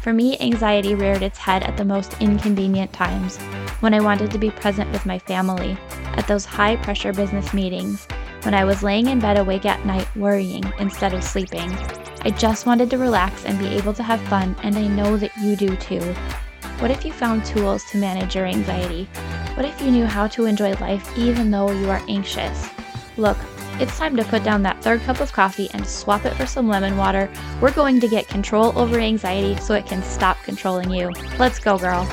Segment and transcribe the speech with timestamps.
[0.00, 3.36] For me, anxiety reared its head at the most inconvenient times
[3.80, 5.76] when I wanted to be present with my family,
[6.16, 8.06] at those high pressure business meetings,
[8.42, 11.70] when I was laying in bed awake at night worrying instead of sleeping.
[12.22, 15.36] I just wanted to relax and be able to have fun, and I know that
[15.36, 16.00] you do too.
[16.78, 19.04] What if you found tools to manage your anxiety?
[19.54, 22.68] What if you knew how to enjoy life even though you are anxious?
[23.18, 23.36] Look,
[23.80, 26.68] it's time to put down that third cup of coffee and swap it for some
[26.68, 27.30] lemon water.
[27.62, 31.10] We're going to get control over anxiety so it can stop controlling you.
[31.38, 32.04] Let's go, girl.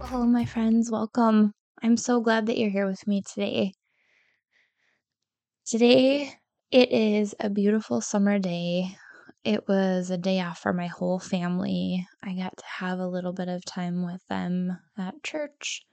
[0.00, 0.90] Hello, my friends.
[0.90, 1.52] Welcome.
[1.82, 3.74] I'm so glad that you're here with me today.
[5.66, 6.32] Today,
[6.70, 8.96] it is a beautiful summer day.
[9.44, 12.06] It was a day off for my whole family.
[12.22, 15.84] I got to have a little bit of time with them at church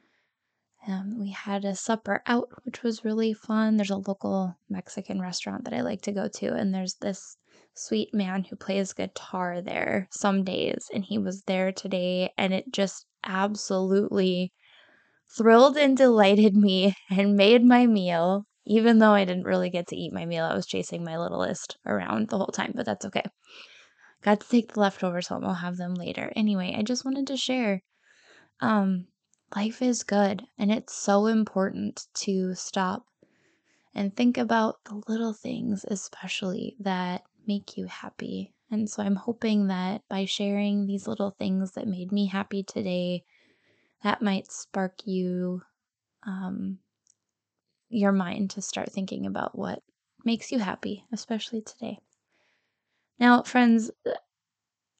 [0.87, 3.77] um, we had a supper out, which was really fun.
[3.77, 7.37] There's a local Mexican restaurant that I like to go to, and there's this
[7.73, 12.71] sweet man who plays guitar there some days, and he was there today, and it
[12.71, 14.51] just absolutely
[15.37, 18.45] thrilled and delighted me and made my meal.
[18.65, 21.77] Even though I didn't really get to eat my meal, I was chasing my littlest
[21.85, 23.23] around the whole time, but that's okay.
[24.21, 25.43] Got to take the leftovers home.
[25.43, 26.31] I'll have them later.
[26.33, 27.81] Anyway, I just wanted to share.
[28.61, 29.07] Um,
[29.55, 33.05] life is good and it's so important to stop
[33.95, 38.53] and think about the little things, especially that make you happy.
[38.71, 43.23] And so I'm hoping that by sharing these little things that made me happy today,
[44.03, 45.61] that might spark you,
[46.25, 46.79] um,
[47.89, 49.83] your mind to start thinking about what
[50.25, 51.99] makes you happy, especially today.
[53.19, 53.91] Now, friends,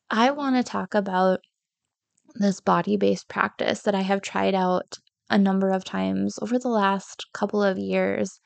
[0.10, 1.42] I want to talk about
[2.36, 5.00] this body based practice that I have tried out
[5.30, 8.40] a number of times over the last couple of years.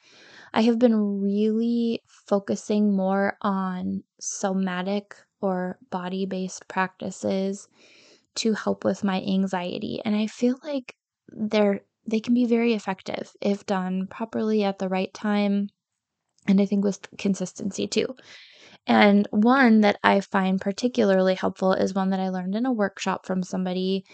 [0.54, 7.68] I have been really focusing more on somatic or body based practices
[8.36, 10.02] to help with my anxiety.
[10.06, 10.96] And I feel like
[11.30, 15.70] they're they can be very effective if done properly at the right time
[16.48, 18.16] and I think with consistency too.
[18.88, 23.26] And one that I find particularly helpful is one that I learned in a workshop
[23.26, 24.06] from somebody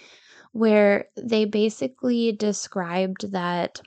[0.52, 3.82] where they basically described that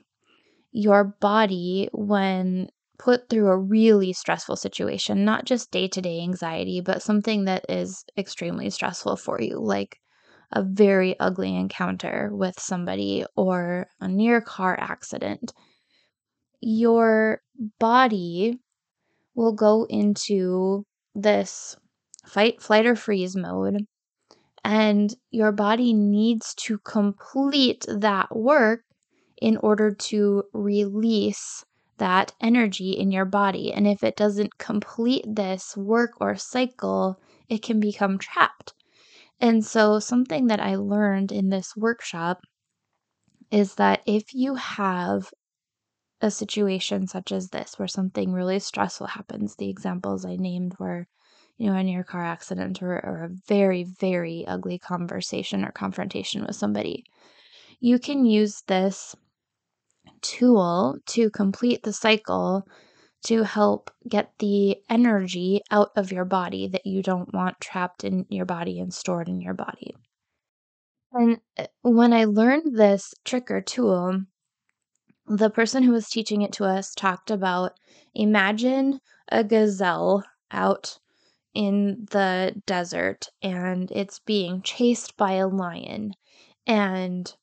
[0.71, 6.81] your body, when put through a really stressful situation, not just day to day anxiety,
[6.81, 9.99] but something that is extremely stressful for you, like
[10.51, 15.53] a very ugly encounter with somebody or a near car accident,
[16.61, 17.41] your
[17.79, 18.59] body
[19.37, 21.77] will go into this
[22.25, 23.87] fight, flight, or freeze mode.
[24.63, 28.81] And your body needs to complete that work
[29.41, 31.65] in order to release
[31.97, 33.73] that energy in your body.
[33.73, 37.19] And if it doesn't complete this work or cycle,
[37.49, 38.73] it can become trapped.
[39.39, 42.41] And so, something that I learned in this workshop
[43.51, 45.31] is that if you have
[46.21, 51.07] a situation such as this where something really stressful happens the examples i named were
[51.57, 56.45] you know a near car accident or, or a very very ugly conversation or confrontation
[56.45, 57.03] with somebody
[57.79, 59.15] you can use this
[60.21, 62.67] tool to complete the cycle
[63.25, 68.25] to help get the energy out of your body that you don't want trapped in
[68.29, 69.95] your body and stored in your body.
[71.11, 74.21] And uh, when I learned this trick or tool,
[75.27, 77.73] the person who was teaching it to us talked about
[78.15, 78.99] imagine
[79.29, 80.97] a gazelle out
[81.53, 86.13] in the desert and it's being chased by a lion
[86.67, 87.35] and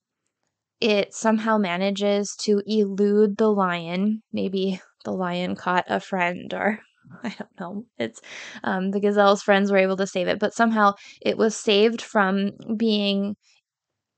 [0.80, 6.80] it somehow manages to elude the lion maybe the lion caught a friend or
[7.22, 7.84] I don't know.
[7.98, 8.20] It's
[8.64, 12.52] um, the gazelle's friends were able to save it, but somehow it was saved from
[12.78, 13.36] being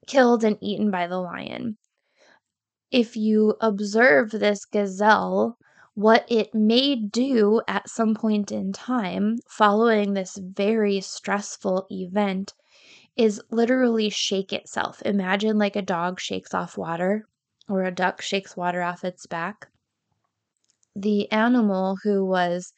[0.06, 1.76] killed and eaten by the lion
[2.90, 5.58] if you observe this gazelle,
[5.94, 12.52] what it may do at some point in time following this very stressful event
[13.16, 15.02] is literally shake itself.
[15.04, 17.26] Imagine like a dog shakes off water
[17.68, 19.68] or a duck shakes water off its back.
[20.94, 22.72] The animal who was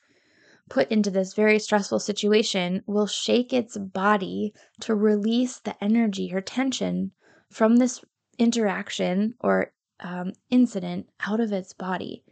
[0.69, 6.41] put into this very stressful situation will shake its body to release the energy or
[6.41, 7.13] tension
[7.51, 8.01] from this
[8.39, 12.25] interaction or um, incident out of its body.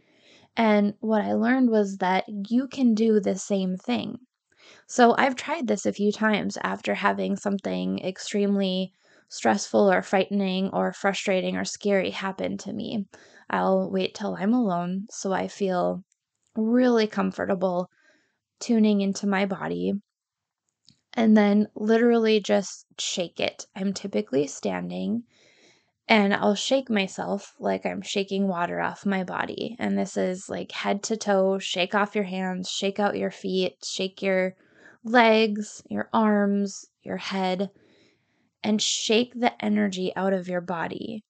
[0.55, 4.19] And what I learned was that you can do the same thing.
[4.87, 8.93] So I've tried this a few times after having something extremely
[9.29, 13.05] stressful or frightening or frustrating or scary happen to me.
[13.49, 16.03] I'll wait till I'm alone so I feel
[16.55, 17.89] really comfortable
[18.59, 19.93] tuning into my body
[21.13, 23.65] and then literally just shake it.
[23.75, 25.23] I'm typically standing
[26.09, 29.75] and I'll shake myself like I'm shaking water off my body.
[29.77, 33.73] And this is like head to toe, shake off your hands, shake out your feet,
[33.83, 34.55] shake your
[35.03, 37.69] legs, your arms, your head,
[38.63, 41.23] and shake the energy out of your body.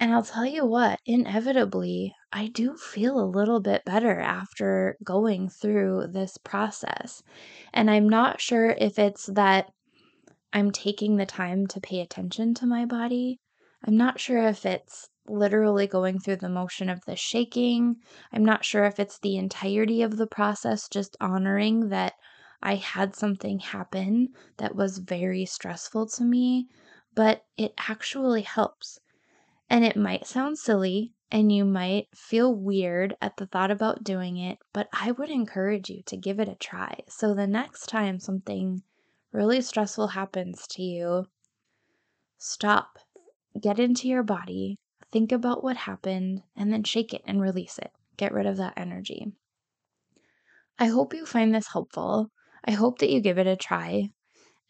[0.00, 5.50] And I'll tell you what, inevitably, I do feel a little bit better after going
[5.50, 7.22] through this process.
[7.74, 9.70] And I'm not sure if it's that
[10.50, 13.38] I'm taking the time to pay attention to my body
[13.84, 18.02] I'm not sure if it's literally going through the motion of the shaking.
[18.32, 22.14] I'm not sure if it's the entirety of the process, just honoring that
[22.62, 26.68] I had something happen that was very stressful to me,
[27.14, 29.00] but it actually helps.
[29.68, 34.36] And it might sound silly and you might feel weird at the thought about doing
[34.36, 37.00] it, but I would encourage you to give it a try.
[37.08, 38.82] So the next time something
[39.32, 41.26] really stressful happens to you,
[42.38, 42.98] stop
[43.60, 44.78] get into your body,
[45.10, 47.90] think about what happened, and then shake it and release it.
[48.16, 49.32] Get rid of that energy.
[50.78, 52.28] I hope you find this helpful.
[52.64, 54.10] I hope that you give it a try.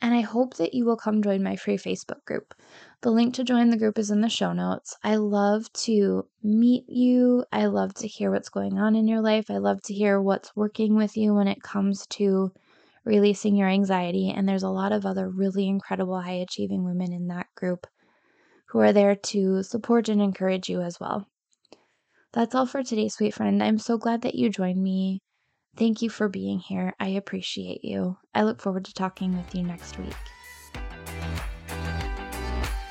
[0.01, 2.55] And I hope that you will come join my free Facebook group.
[3.03, 4.97] The link to join the group is in the show notes.
[5.05, 7.45] I love to meet you.
[7.53, 9.49] I love to hear what's going on in your life.
[9.49, 12.53] I love to hear what's working with you when it comes to
[13.05, 14.31] releasing your anxiety.
[14.31, 17.87] And there's a lot of other really incredible high achieving women in that group
[18.73, 21.27] who are there to support and encourage you as well.
[22.33, 23.63] That's all for today, sweet friend.
[23.63, 25.21] I'm so glad that you joined me.
[25.77, 26.95] Thank you for being here.
[26.99, 28.17] I appreciate you.
[28.35, 30.15] I look forward to talking with you next week.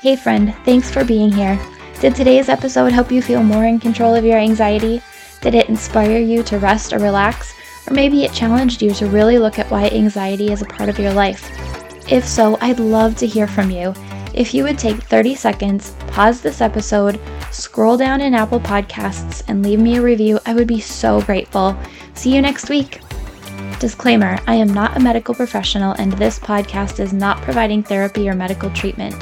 [0.00, 1.60] Hey, friend, thanks for being here.
[2.00, 5.02] Did today's episode help you feel more in control of your anxiety?
[5.40, 7.52] Did it inspire you to rest or relax?
[7.88, 11.00] Or maybe it challenged you to really look at why anxiety is a part of
[11.00, 11.50] your life?
[12.10, 13.94] If so, I'd love to hear from you.
[14.34, 17.20] If you would take 30 seconds, pause this episode,
[17.50, 21.76] scroll down in Apple Podcasts, and leave me a review, I would be so grateful.
[22.14, 23.00] See you next week.
[23.78, 28.34] Disclaimer I am not a medical professional, and this podcast is not providing therapy or
[28.34, 29.14] medical treatment.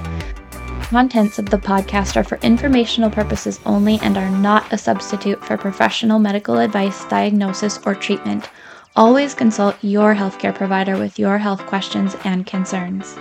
[0.91, 5.57] Contents of the podcast are for informational purposes only and are not a substitute for
[5.57, 8.51] professional medical advice, diagnosis, or treatment.
[8.97, 13.17] Always consult your healthcare provider with your health questions and concerns.